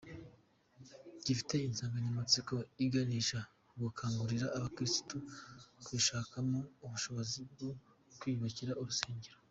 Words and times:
Gifite 1.25 1.55
insanganyamatsiko 1.69 2.55
iganisha 2.85 3.39
ku 3.67 3.75
gukangurira 3.83 4.47
abakirisitu 4.57 5.15
kwishakamo 5.85 6.59
ubushobozi 6.85 7.39
bwo 7.51 7.69
kwiyubakira 8.19 8.73
urugensero. 8.81 9.37